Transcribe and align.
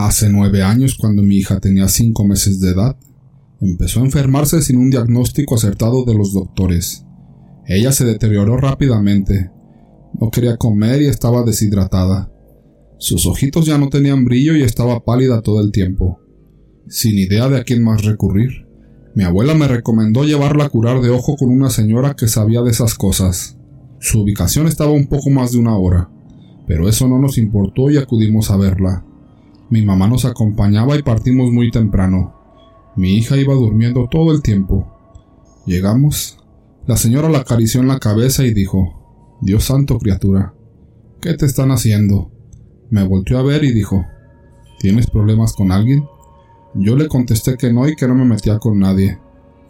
Hace 0.00 0.28
nueve 0.28 0.62
años, 0.62 0.94
cuando 0.96 1.24
mi 1.24 1.38
hija 1.38 1.58
tenía 1.58 1.88
cinco 1.88 2.24
meses 2.24 2.60
de 2.60 2.70
edad, 2.70 2.96
empezó 3.60 3.98
a 3.98 4.04
enfermarse 4.04 4.62
sin 4.62 4.78
un 4.78 4.90
diagnóstico 4.90 5.56
acertado 5.56 6.04
de 6.04 6.14
los 6.14 6.32
doctores. 6.32 7.04
Ella 7.66 7.90
se 7.90 8.04
deterioró 8.04 8.58
rápidamente. 8.58 9.50
No 10.20 10.30
quería 10.30 10.56
comer 10.56 11.02
y 11.02 11.06
estaba 11.06 11.42
deshidratada. 11.42 12.30
Sus 12.98 13.26
ojitos 13.26 13.66
ya 13.66 13.76
no 13.76 13.88
tenían 13.88 14.24
brillo 14.24 14.54
y 14.54 14.62
estaba 14.62 15.04
pálida 15.04 15.42
todo 15.42 15.60
el 15.60 15.72
tiempo. 15.72 16.20
Sin 16.86 17.18
idea 17.18 17.48
de 17.48 17.58
a 17.58 17.64
quién 17.64 17.82
más 17.82 18.04
recurrir, 18.04 18.68
mi 19.16 19.24
abuela 19.24 19.54
me 19.54 19.66
recomendó 19.66 20.22
llevarla 20.22 20.66
a 20.66 20.68
curar 20.68 21.00
de 21.00 21.10
ojo 21.10 21.34
con 21.34 21.48
una 21.48 21.70
señora 21.70 22.14
que 22.14 22.28
sabía 22.28 22.62
de 22.62 22.70
esas 22.70 22.94
cosas. 22.94 23.58
Su 23.98 24.20
ubicación 24.20 24.68
estaba 24.68 24.92
un 24.92 25.08
poco 25.08 25.28
más 25.30 25.50
de 25.50 25.58
una 25.58 25.76
hora, 25.76 26.08
pero 26.68 26.88
eso 26.88 27.08
no 27.08 27.18
nos 27.18 27.36
importó 27.36 27.90
y 27.90 27.96
acudimos 27.96 28.52
a 28.52 28.56
verla. 28.56 29.04
Mi 29.70 29.84
mamá 29.84 30.08
nos 30.08 30.24
acompañaba 30.24 30.96
y 30.96 31.02
partimos 31.02 31.52
muy 31.52 31.70
temprano. 31.70 32.34
Mi 32.96 33.14
hija 33.14 33.36
iba 33.36 33.54
durmiendo 33.54 34.08
todo 34.10 34.32
el 34.32 34.42
tiempo. 34.42 34.86
Llegamos. 35.66 36.38
La 36.86 36.96
señora 36.96 37.28
la 37.28 37.38
acarició 37.38 37.80
en 37.80 37.88
la 37.88 37.98
cabeza 37.98 38.44
y 38.44 38.54
dijo, 38.54 39.36
Dios 39.40 39.64
santo, 39.64 39.98
criatura, 39.98 40.54
¿qué 41.20 41.34
te 41.34 41.44
están 41.44 41.70
haciendo? 41.70 42.30
Me 42.90 43.06
volteó 43.06 43.38
a 43.38 43.42
ver 43.42 43.62
y 43.62 43.72
dijo, 43.72 44.04
¿Tienes 44.78 45.10
problemas 45.10 45.54
con 45.54 45.72
alguien? 45.72 46.06
Yo 46.74 46.94
le 46.94 47.08
contesté 47.08 47.56
que 47.56 47.72
no 47.72 47.88
y 47.88 47.96
que 47.96 48.06
no 48.06 48.14
me 48.14 48.24
metía 48.24 48.60
con 48.60 48.78
nadie. 48.78 49.18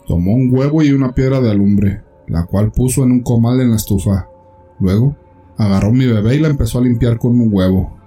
Tomó 0.06 0.34
un 0.34 0.54
huevo 0.54 0.82
y 0.82 0.92
una 0.92 1.14
piedra 1.14 1.40
de 1.40 1.50
alumbre, 1.50 2.02
la 2.26 2.44
cual 2.44 2.72
puso 2.72 3.04
en 3.04 3.12
un 3.12 3.20
comal 3.20 3.60
en 3.60 3.70
la 3.70 3.76
estufa. 3.76 4.28
Luego, 4.78 5.16
agarró 5.56 5.92
mi 5.92 6.06
bebé 6.06 6.36
y 6.36 6.40
la 6.40 6.48
empezó 6.48 6.78
a 6.78 6.82
limpiar 6.82 7.18
con 7.18 7.40
un 7.40 7.48
huevo. 7.50 7.97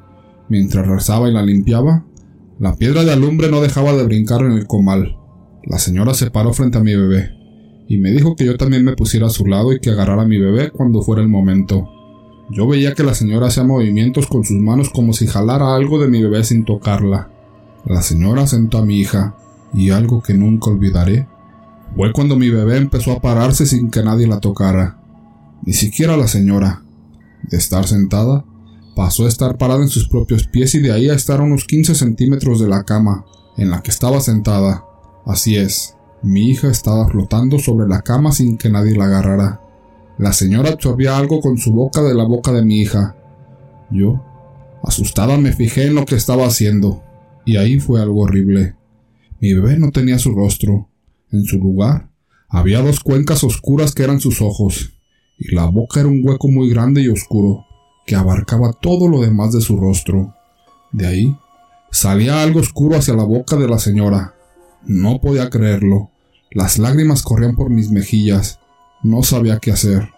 Mientras 0.51 0.85
rezaba 0.85 1.29
y 1.29 1.31
la 1.31 1.43
limpiaba, 1.43 2.03
la 2.59 2.75
piedra 2.75 3.05
de 3.05 3.13
alumbre 3.13 3.49
no 3.49 3.61
dejaba 3.61 3.93
de 3.93 4.03
brincar 4.03 4.41
en 4.41 4.51
el 4.51 4.67
comal. 4.67 5.15
La 5.63 5.79
señora 5.79 6.13
se 6.13 6.29
paró 6.29 6.51
frente 6.51 6.77
a 6.77 6.83
mi 6.83 6.93
bebé 6.93 7.31
y 7.87 7.97
me 7.97 8.11
dijo 8.11 8.35
que 8.35 8.43
yo 8.43 8.57
también 8.57 8.83
me 8.83 8.97
pusiera 8.97 9.27
a 9.27 9.29
su 9.29 9.45
lado 9.45 9.71
y 9.71 9.79
que 9.79 9.91
agarrara 9.91 10.23
a 10.23 10.27
mi 10.27 10.37
bebé 10.37 10.69
cuando 10.69 11.03
fuera 11.03 11.21
el 11.21 11.29
momento. 11.29 11.89
Yo 12.49 12.67
veía 12.67 12.93
que 12.95 13.03
la 13.03 13.13
señora 13.13 13.47
hacía 13.47 13.63
movimientos 13.63 14.27
con 14.27 14.43
sus 14.43 14.59
manos 14.59 14.89
como 14.89 15.13
si 15.13 15.25
jalara 15.25 15.73
algo 15.73 15.99
de 15.99 16.09
mi 16.09 16.21
bebé 16.21 16.43
sin 16.43 16.65
tocarla. 16.65 17.31
La 17.85 18.01
señora 18.01 18.45
sentó 18.45 18.79
a 18.79 18.85
mi 18.85 18.99
hija, 18.99 19.37
y 19.73 19.91
algo 19.91 20.21
que 20.21 20.33
nunca 20.33 20.69
olvidaré 20.69 21.29
fue 21.95 22.11
cuando 22.11 22.35
mi 22.35 22.49
bebé 22.49 22.75
empezó 22.75 23.13
a 23.13 23.21
pararse 23.21 23.65
sin 23.65 23.89
que 23.89 24.03
nadie 24.03 24.27
la 24.27 24.41
tocara, 24.41 24.99
ni 25.63 25.71
siquiera 25.71 26.17
la 26.17 26.27
señora. 26.27 26.83
De 27.43 27.55
estar 27.55 27.87
sentada, 27.87 28.43
pasó 28.95 29.25
a 29.25 29.29
estar 29.29 29.57
parada 29.57 29.81
en 29.81 29.89
sus 29.89 30.07
propios 30.07 30.47
pies 30.47 30.75
y 30.75 30.79
de 30.79 30.91
ahí 30.91 31.09
a 31.09 31.13
estar 31.13 31.41
unos 31.41 31.65
15 31.65 31.95
centímetros 31.95 32.59
de 32.59 32.67
la 32.67 32.83
cama 32.83 33.25
en 33.57 33.69
la 33.69 33.81
que 33.81 33.91
estaba 33.91 34.19
sentada. 34.21 34.85
Así 35.25 35.55
es, 35.55 35.95
mi 36.21 36.49
hija 36.49 36.69
estaba 36.69 37.07
flotando 37.07 37.59
sobre 37.59 37.87
la 37.87 38.01
cama 38.01 38.31
sin 38.31 38.57
que 38.57 38.69
nadie 38.69 38.95
la 38.95 39.05
agarrara. 39.05 39.61
La 40.17 40.33
señora 40.33 40.69
absorbía 40.69 41.17
algo 41.17 41.41
con 41.41 41.57
su 41.57 41.71
boca 41.71 42.01
de 42.01 42.13
la 42.13 42.23
boca 42.23 42.51
de 42.51 42.63
mi 42.63 42.79
hija. 42.79 43.15
Yo, 43.89 44.23
asustada, 44.83 45.37
me 45.37 45.53
fijé 45.53 45.85
en 45.85 45.95
lo 45.95 46.05
que 46.05 46.15
estaba 46.15 46.45
haciendo 46.45 47.03
y 47.45 47.57
ahí 47.57 47.79
fue 47.79 48.01
algo 48.01 48.21
horrible. 48.21 48.75
Mi 49.39 49.53
bebé 49.53 49.79
no 49.79 49.91
tenía 49.91 50.19
su 50.19 50.33
rostro. 50.33 50.89
En 51.31 51.45
su 51.45 51.57
lugar 51.57 52.11
había 52.49 52.81
dos 52.81 52.99
cuencas 52.99 53.43
oscuras 53.43 53.95
que 53.95 54.03
eran 54.03 54.19
sus 54.19 54.41
ojos, 54.41 54.91
y 55.37 55.55
la 55.55 55.65
boca 55.65 56.01
era 56.01 56.09
un 56.09 56.21
hueco 56.23 56.49
muy 56.49 56.69
grande 56.69 57.01
y 57.01 57.07
oscuro 57.07 57.65
que 58.11 58.17
abarcaba 58.17 58.73
todo 58.73 59.07
lo 59.07 59.21
demás 59.21 59.53
de 59.53 59.61
su 59.61 59.77
rostro. 59.77 60.35
De 60.91 61.07
ahí 61.07 61.37
salía 61.91 62.43
algo 62.43 62.59
oscuro 62.59 62.97
hacia 62.97 63.13
la 63.13 63.23
boca 63.23 63.55
de 63.55 63.69
la 63.69 63.79
señora. 63.79 64.33
No 64.83 65.21
podía 65.21 65.49
creerlo. 65.49 66.09
Las 66.51 66.77
lágrimas 66.77 67.23
corrían 67.23 67.55
por 67.55 67.69
mis 67.69 67.89
mejillas. 67.89 68.59
No 69.01 69.23
sabía 69.23 69.59
qué 69.59 69.71
hacer. 69.71 70.09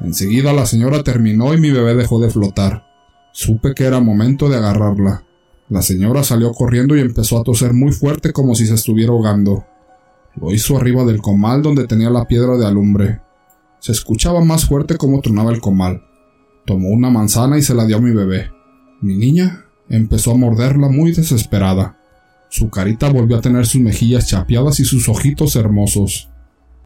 Enseguida 0.00 0.54
la 0.54 0.64
señora 0.64 1.02
terminó 1.02 1.52
y 1.52 1.60
mi 1.60 1.70
bebé 1.70 1.94
dejó 1.94 2.20
de 2.20 2.30
flotar. 2.30 2.86
Supe 3.32 3.74
que 3.74 3.84
era 3.84 4.00
momento 4.00 4.48
de 4.48 4.56
agarrarla. 4.56 5.24
La 5.68 5.82
señora 5.82 6.24
salió 6.24 6.52
corriendo 6.52 6.96
y 6.96 7.00
empezó 7.00 7.38
a 7.38 7.44
toser 7.44 7.74
muy 7.74 7.92
fuerte 7.92 8.32
como 8.32 8.54
si 8.54 8.66
se 8.66 8.72
estuviera 8.72 9.12
ahogando. 9.12 9.66
Lo 10.36 10.54
hizo 10.54 10.78
arriba 10.78 11.04
del 11.04 11.20
comal 11.20 11.60
donde 11.60 11.86
tenía 11.86 12.08
la 12.08 12.24
piedra 12.24 12.56
de 12.56 12.64
alumbre. 12.64 13.20
Se 13.80 13.92
escuchaba 13.92 14.42
más 14.42 14.64
fuerte 14.64 14.96
como 14.96 15.20
tronaba 15.20 15.52
el 15.52 15.60
comal. 15.60 16.00
Tomó 16.66 16.88
una 16.88 17.10
manzana 17.10 17.58
y 17.58 17.62
se 17.62 17.74
la 17.74 17.86
dio 17.86 17.96
a 17.98 18.00
mi 18.00 18.10
bebé. 18.10 18.50
Mi 19.00 19.16
niña 19.16 19.64
empezó 19.88 20.32
a 20.32 20.36
morderla 20.36 20.88
muy 20.88 21.12
desesperada. 21.12 21.98
Su 22.48 22.70
carita 22.70 23.08
volvió 23.08 23.36
a 23.36 23.40
tener 23.40 23.66
sus 23.66 23.80
mejillas 23.80 24.26
chapeadas 24.26 24.80
y 24.80 24.84
sus 24.84 25.08
ojitos 25.08 25.56
hermosos. 25.56 26.28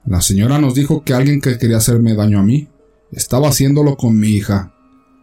La 0.05 0.21
señora 0.21 0.59
nos 0.59 0.75
dijo 0.75 1.03
que 1.03 1.15
alguien 1.15 1.41
que 1.41 1.59
quería 1.59 1.79
hacerme 1.79 2.15
daño 2.15 2.41
a 2.41 2.43
mí 2.43 2.69
estaba 3.13 3.49
haciéndolo 3.49 3.97
con 3.97 4.19
mi 4.19 4.29
hija, 4.29 4.73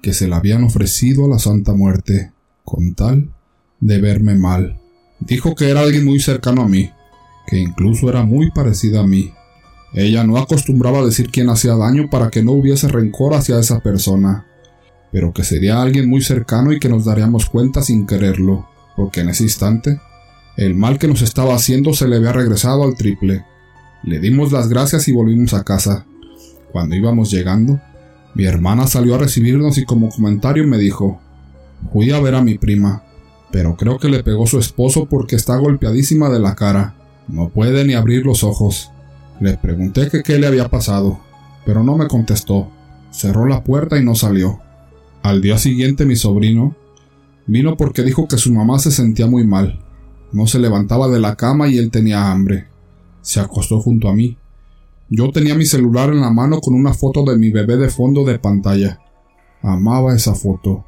que 0.02 0.14
se 0.14 0.28
la 0.28 0.38
habían 0.38 0.64
ofrecido 0.64 1.26
a 1.26 1.30
la 1.30 1.40
Santa 1.40 1.74
Muerte, 1.74 2.32
con 2.64 2.94
tal 2.96 3.32
de 3.80 4.00
verme 4.00 4.36
mal. 4.36 4.80
Dijo 5.20 5.56
que 5.56 5.70
era 5.70 5.82
alguien 5.82 6.06
muy 6.06 6.20
cercano 6.20 6.64
a 6.64 6.68
mí, 6.68 6.92
que 7.48 7.58
incluso 7.58 8.10
era 8.10 8.24
muy 8.24 8.52
parecida 8.52 9.02
a 9.02 9.08
mí. 9.08 9.34
Ella 9.94 10.24
no 10.24 10.38
acostumbraba 10.38 11.00
a 11.00 11.06
decir 11.06 11.30
quién 11.32 11.50
hacía 11.50 11.76
daño 11.76 12.10
para 12.10 12.30
que 12.30 12.44
no 12.44 12.52
hubiese 12.52 12.88
rencor 12.88 13.34
hacia 13.34 13.60
esa 13.60 13.80
persona, 13.80 14.46
pero 15.12 15.34
que 15.34 15.44
sería 15.44 15.82
alguien 15.82 16.10
muy 16.10 16.22
cercano 16.22 16.72
y 16.72 16.80
que 16.80 16.90
nos 16.90 17.06
daríamos 17.06 17.48
cuenta 17.48 17.82
sin 17.82 18.06
quererlo, 18.06 18.68
porque 18.96 19.22
en 19.22 19.30
ese 19.30 19.44
instante 19.44 20.00
el 20.58 20.76
mal 20.76 20.98
que 20.98 21.08
nos 21.08 21.22
estaba 21.22 21.56
haciendo 21.56 21.94
se 21.94 22.08
le 22.08 22.18
había 22.18 22.34
regresado 22.34 22.84
al 22.84 22.96
triple. 22.96 23.46
Le 24.04 24.20
dimos 24.20 24.52
las 24.52 24.70
gracias 24.70 25.08
y 25.08 25.12
volvimos 25.12 25.54
a 25.54 25.64
casa. 25.64 26.06
Cuando 26.72 26.96
íbamos 26.96 27.32
llegando, 27.32 27.80
mi 28.34 28.46
hermana 28.46 28.88
salió 28.88 29.16
a 29.16 29.20
recibirnos 29.20 29.78
y 29.78 29.86
como 29.86 30.10
comentario 30.10 30.68
me 30.68 30.78
dijo, 30.78 31.22
fui 31.94 32.12
a 32.12 32.20
ver 32.20 32.36
a 32.36 32.42
mi 32.42 32.58
prima 32.58 33.04
pero 33.52 33.78
creo 33.78 33.98
que 33.98 34.10
le 34.10 34.24
pegó 34.24 34.46
su 34.46 34.60
esposo 34.60 35.08
porque 35.10 35.36
está 35.36 35.56
golpeadísima 35.58 36.30
de 36.30 36.40
la 36.40 36.56
cara. 36.56 36.96
No 37.28 37.50
puede 37.50 37.86
ni 37.86 37.94
abrir 37.94 38.26
los 38.26 38.44
ojos. 38.44 38.92
Le 39.40 39.56
pregunté 39.58 40.10
que 40.10 40.24
qué 40.24 40.40
le 40.40 40.48
había 40.48 40.70
pasado, 40.70 41.20
pero 41.66 41.84
no 41.84 41.96
me 41.96 42.08
contestó. 42.08 42.72
Cerró 43.12 43.46
la 43.46 43.64
puerta 43.64 43.98
y 43.98 44.04
no 44.04 44.16
salió. 44.16 44.60
Al 45.22 45.42
día 45.42 45.58
siguiente 45.58 46.06
mi 46.06 46.16
sobrino 46.16 46.76
vino 47.46 47.78
porque 47.78 48.04
dijo 48.04 48.28
que 48.28 48.38
su 48.38 48.52
mamá 48.54 48.80
se 48.80 48.92
sentía 48.92 49.28
muy 49.28 49.46
mal. 49.46 49.80
No 50.32 50.48
se 50.48 50.60
levantaba 50.60 51.08
de 51.08 51.20
la 51.20 51.36
cama 51.36 51.68
y 51.68 51.78
él 51.78 51.92
tenía 51.92 52.32
hambre. 52.32 52.68
Se 53.22 53.40
acostó 53.40 53.80
junto 53.80 54.10
a 54.10 54.16
mí. 54.16 54.38
Yo 55.10 55.32
tenía 55.32 55.56
mi 55.56 55.66
celular 55.66 56.10
en 56.10 56.22
la 56.22 56.32
mano 56.32 56.60
con 56.60 56.74
una 56.74 56.94
foto 56.94 57.24
de 57.24 57.38
mi 57.38 57.52
bebé 57.52 57.78
de 57.78 57.90
fondo 57.90 58.26
de 58.26 58.40
pantalla. 58.40 59.00
Amaba 59.62 60.16
esa 60.16 60.36
foto. 60.36 60.86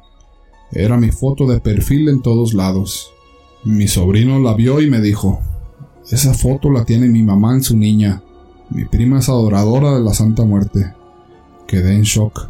Era 0.72 0.96
mi 0.96 1.10
foto 1.10 1.46
de 1.46 1.60
perfil 1.60 2.08
en 2.08 2.20
todos 2.20 2.52
lados. 2.52 3.12
Mi 3.64 3.88
sobrino 3.88 4.38
la 4.40 4.54
vio 4.54 4.80
y 4.80 4.90
me 4.90 5.00
dijo, 5.00 5.40
esa 6.10 6.34
foto 6.34 6.70
la 6.70 6.84
tiene 6.84 7.08
mi 7.08 7.22
mamá 7.22 7.54
en 7.54 7.62
su 7.62 7.76
niña. 7.76 8.22
Mi 8.70 8.84
prima 8.84 9.18
es 9.18 9.28
adoradora 9.28 9.94
de 9.94 10.00
la 10.00 10.14
Santa 10.14 10.44
Muerte. 10.44 10.94
Quedé 11.66 11.94
en 11.94 12.02
shock. 12.02 12.48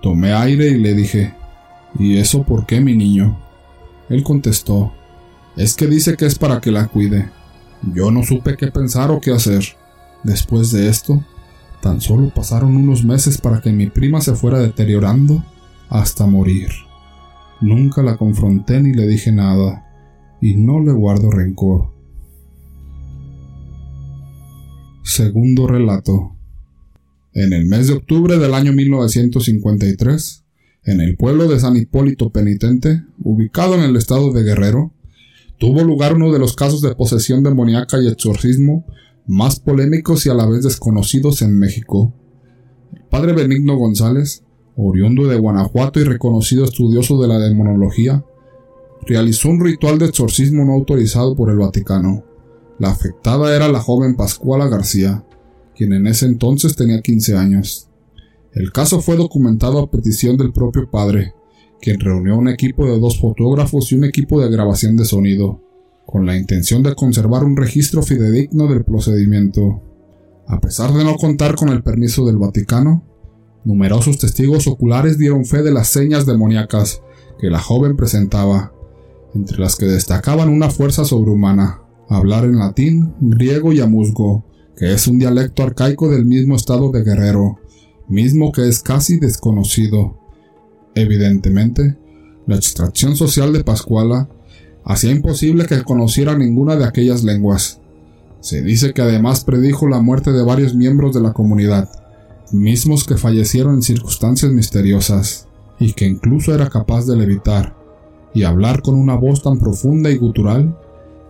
Tomé 0.00 0.32
aire 0.32 0.68
y 0.68 0.78
le 0.78 0.94
dije, 0.94 1.34
¿y 1.98 2.16
eso 2.16 2.42
por 2.42 2.64
qué, 2.64 2.80
mi 2.80 2.96
niño? 2.96 3.38
Él 4.08 4.22
contestó, 4.24 4.92
es 5.56 5.74
que 5.74 5.86
dice 5.86 6.16
que 6.16 6.24
es 6.24 6.38
para 6.38 6.60
que 6.60 6.70
la 6.70 6.86
cuide. 6.88 7.30
Yo 7.94 8.10
no 8.10 8.22
supe 8.22 8.56
qué 8.56 8.68
pensar 8.68 9.10
o 9.10 9.20
qué 9.20 9.32
hacer. 9.32 9.62
Después 10.24 10.70
de 10.72 10.88
esto, 10.88 11.22
tan 11.82 12.00
solo 12.00 12.30
pasaron 12.30 12.76
unos 12.76 13.04
meses 13.04 13.38
para 13.38 13.60
que 13.60 13.72
mi 13.72 13.88
prima 13.88 14.20
se 14.20 14.34
fuera 14.34 14.58
deteriorando 14.58 15.44
hasta 15.90 16.26
morir. 16.26 16.70
Nunca 17.60 18.02
la 18.02 18.16
confronté 18.16 18.80
ni 18.80 18.94
le 18.94 19.06
dije 19.06 19.30
nada, 19.32 19.86
y 20.40 20.56
no 20.56 20.80
le 20.80 20.92
guardo 20.92 21.30
rencor. 21.30 21.92
Segundo 25.14 25.66
relato. 25.66 26.36
En 27.34 27.52
el 27.52 27.66
mes 27.66 27.88
de 27.88 27.92
octubre 27.92 28.38
del 28.38 28.54
año 28.54 28.72
1953, 28.72 30.42
en 30.84 31.02
el 31.02 31.18
pueblo 31.18 31.48
de 31.48 31.60
San 31.60 31.76
Hipólito 31.76 32.30
Penitente, 32.30 33.02
ubicado 33.22 33.74
en 33.74 33.82
el 33.82 33.96
estado 33.96 34.32
de 34.32 34.42
Guerrero, 34.42 34.94
tuvo 35.58 35.84
lugar 35.84 36.14
uno 36.14 36.32
de 36.32 36.38
los 36.38 36.56
casos 36.56 36.80
de 36.80 36.94
posesión 36.94 37.42
demoníaca 37.42 38.00
y 38.00 38.08
exorcismo 38.08 38.86
más 39.26 39.60
polémicos 39.60 40.24
y 40.24 40.30
a 40.30 40.34
la 40.34 40.46
vez 40.46 40.62
desconocidos 40.62 41.42
en 41.42 41.58
México. 41.58 42.14
El 42.94 43.02
padre 43.10 43.34
Benigno 43.34 43.76
González 43.76 44.44
oriundo 44.76 45.26
de 45.26 45.36
Guanajuato 45.36 46.00
y 46.00 46.04
reconocido 46.04 46.64
estudioso 46.64 47.20
de 47.20 47.28
la 47.28 47.38
demonología, 47.38 48.24
realizó 49.06 49.50
un 49.50 49.62
ritual 49.62 49.98
de 49.98 50.06
exorcismo 50.06 50.64
no 50.64 50.72
autorizado 50.72 51.36
por 51.36 51.50
el 51.50 51.58
Vaticano. 51.58 52.31
La 52.78 52.90
afectada 52.90 53.54
era 53.54 53.68
la 53.68 53.80
joven 53.80 54.16
Pascuala 54.16 54.68
García, 54.68 55.24
quien 55.74 55.92
en 55.92 56.06
ese 56.06 56.26
entonces 56.26 56.76
tenía 56.76 57.00
15 57.00 57.36
años. 57.36 57.88
El 58.52 58.72
caso 58.72 59.00
fue 59.00 59.16
documentado 59.16 59.78
a 59.78 59.90
petición 59.90 60.36
del 60.36 60.52
propio 60.52 60.90
padre, 60.90 61.34
quien 61.80 62.00
reunió 62.00 62.36
un 62.36 62.48
equipo 62.48 62.86
de 62.86 62.98
dos 62.98 63.18
fotógrafos 63.18 63.90
y 63.90 63.96
un 63.96 64.04
equipo 64.04 64.40
de 64.40 64.50
grabación 64.50 64.96
de 64.96 65.04
sonido, 65.04 65.60
con 66.06 66.26
la 66.26 66.36
intención 66.36 66.82
de 66.82 66.94
conservar 66.94 67.44
un 67.44 67.56
registro 67.56 68.02
fidedigno 68.02 68.68
del 68.68 68.84
procedimiento. 68.84 69.82
A 70.46 70.60
pesar 70.60 70.92
de 70.92 71.04
no 71.04 71.16
contar 71.16 71.54
con 71.54 71.68
el 71.70 71.82
permiso 71.82 72.26
del 72.26 72.36
Vaticano, 72.36 73.04
numerosos 73.64 74.18
testigos 74.18 74.66
oculares 74.66 75.18
dieron 75.18 75.44
fe 75.44 75.62
de 75.62 75.72
las 75.72 75.88
señas 75.88 76.26
demoníacas 76.26 77.02
que 77.38 77.50
la 77.50 77.60
joven 77.60 77.96
presentaba, 77.96 78.72
entre 79.34 79.58
las 79.58 79.76
que 79.76 79.86
destacaban 79.86 80.48
una 80.48 80.70
fuerza 80.70 81.04
sobrehumana, 81.04 81.81
hablar 82.12 82.44
en 82.44 82.58
latín, 82.58 83.14
griego 83.20 83.72
y 83.72 83.80
amuzgo, 83.80 84.44
que 84.76 84.92
es 84.92 85.06
un 85.06 85.18
dialecto 85.18 85.62
arcaico 85.62 86.08
del 86.08 86.24
mismo 86.24 86.56
estado 86.56 86.90
de 86.90 87.02
Guerrero, 87.02 87.58
mismo 88.08 88.52
que 88.52 88.68
es 88.68 88.82
casi 88.82 89.18
desconocido. 89.18 90.18
Evidentemente, 90.94 91.96
la 92.46 92.56
extracción 92.56 93.16
social 93.16 93.52
de 93.52 93.64
Pascuala 93.64 94.28
hacía 94.84 95.12
imposible 95.12 95.66
que 95.66 95.82
conociera 95.82 96.36
ninguna 96.36 96.76
de 96.76 96.84
aquellas 96.84 97.22
lenguas. 97.24 97.80
Se 98.40 98.62
dice 98.62 98.92
que 98.92 99.02
además 99.02 99.44
predijo 99.44 99.88
la 99.88 100.00
muerte 100.00 100.32
de 100.32 100.42
varios 100.42 100.74
miembros 100.74 101.14
de 101.14 101.20
la 101.20 101.32
comunidad, 101.32 101.88
mismos 102.50 103.04
que 103.04 103.16
fallecieron 103.16 103.76
en 103.76 103.82
circunstancias 103.82 104.50
misteriosas, 104.50 105.46
y 105.78 105.92
que 105.94 106.06
incluso 106.06 106.54
era 106.54 106.68
capaz 106.68 107.06
de 107.06 107.16
levitar 107.16 107.76
y 108.34 108.44
hablar 108.44 108.82
con 108.82 108.94
una 108.94 109.14
voz 109.14 109.42
tan 109.42 109.58
profunda 109.58 110.10
y 110.10 110.16
gutural 110.16 110.78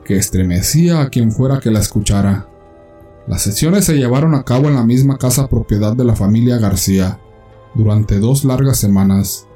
que 0.05 0.17
estremecía 0.17 1.01
a 1.01 1.09
quien 1.09 1.33
fuera 1.33 1.61
que 1.61 1.71
la 1.71 1.81
escuchara. 1.81 2.49
Las 3.27 3.43
sesiones 3.43 3.85
se 3.85 3.97
llevaron 3.97 4.35
a 4.35 4.45
cabo 4.45 4.69
en 4.69 4.75
la 4.75 4.85
misma 4.85 5.17
casa 5.17 5.49
propiedad 5.49 5.97
de 5.97 6.05
la 6.05 6.17
familia 6.17 6.59
García, 6.59 7.21
durante 7.75 8.19
dos 8.19 8.45
largas 8.45 8.79
semanas, 8.79 9.47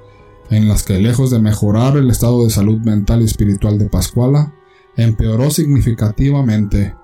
en 0.51 0.69
las 0.69 0.83
que 0.85 0.99
lejos 0.99 1.31
de 1.31 1.41
mejorar 1.41 1.97
el 1.97 2.11
estado 2.11 2.45
de 2.45 2.51
salud 2.51 2.81
mental 2.81 3.23
y 3.23 3.25
espiritual 3.25 3.79
de 3.79 3.89
Pascuala, 3.89 4.55
empeoró 4.97 5.51
significativamente. 5.51 6.95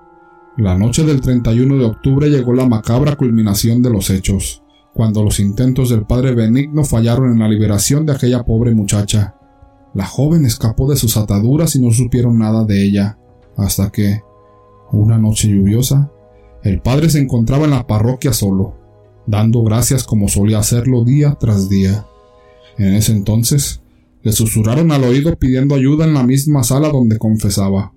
La 0.57 0.77
noche 0.77 1.03
del 1.03 1.21
31 1.21 1.77
de 1.77 1.85
octubre 1.85 2.29
llegó 2.29 2.53
la 2.53 2.67
macabra 2.67 3.15
culminación 3.15 3.81
de 3.81 3.89
los 3.89 4.09
hechos, 4.09 4.63
cuando 4.93 5.23
los 5.23 5.39
intentos 5.39 5.89
del 5.89 6.05
padre 6.05 6.33
Benigno 6.33 6.83
fallaron 6.83 7.31
en 7.31 7.39
la 7.39 7.47
liberación 7.47 8.05
de 8.05 8.13
aquella 8.13 8.43
pobre 8.43 8.73
muchacha. 8.73 9.35
La 9.93 10.05
joven 10.05 10.45
escapó 10.45 10.89
de 10.89 10.95
sus 10.95 11.17
ataduras 11.17 11.75
y 11.75 11.81
no 11.81 11.91
supieron 11.91 12.39
nada 12.39 12.63
de 12.63 12.83
ella, 12.83 13.17
hasta 13.57 13.91
que, 13.91 14.21
una 14.91 15.17
noche 15.17 15.49
lluviosa, 15.49 16.11
el 16.63 16.81
padre 16.81 17.09
se 17.09 17.19
encontraba 17.19 17.65
en 17.65 17.71
la 17.71 17.87
parroquia 17.87 18.33
solo, 18.33 18.75
dando 19.27 19.63
gracias 19.63 20.03
como 20.03 20.27
solía 20.27 20.59
hacerlo 20.59 21.03
día 21.03 21.37
tras 21.39 21.69
día. 21.69 22.05
En 22.77 22.93
ese 22.93 23.11
entonces, 23.11 23.81
le 24.21 24.31
susurraron 24.31 24.91
al 24.91 25.03
oído 25.03 25.35
pidiendo 25.37 25.75
ayuda 25.75 26.05
en 26.05 26.13
la 26.13 26.23
misma 26.23 26.63
sala 26.63 26.89
donde 26.89 27.17
confesaba. 27.17 27.93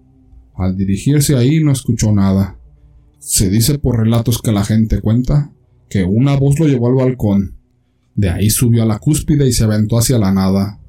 Al 0.55 0.76
dirigirse 0.76 1.37
ahí 1.37 1.62
no 1.62 1.70
escuchó 1.70 2.12
nada. 2.12 2.58
Se 3.19 3.49
dice 3.49 3.79
por 3.79 3.99
relatos 3.99 4.41
que 4.43 4.53
la 4.53 4.64
gente 4.64 5.00
cuenta 5.00 5.53
que 5.88 6.05
una 6.05 6.37
voz 6.37 6.58
lo 6.58 6.67
llevó 6.67 6.88
al 6.88 6.94
balcón. 6.94 7.56
De 8.14 8.31
ahí 8.31 8.50
subió 8.50 8.82
a 8.82 8.87
la 8.87 8.99
cúspide 8.99 9.47
y 9.47 9.53
se 9.53 9.64
aventó 9.64 9.99
hacia 9.99 10.19
la 10.19 10.32
nada. 10.32 10.81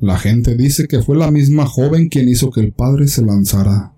La 0.00 0.16
gente 0.16 0.54
dice 0.56 0.86
que 0.86 1.02
fue 1.02 1.16
la 1.16 1.30
misma 1.30 1.66
joven 1.66 2.08
quien 2.08 2.28
hizo 2.28 2.50
que 2.50 2.60
el 2.60 2.72
padre 2.72 3.08
se 3.08 3.22
lanzara. 3.22 3.97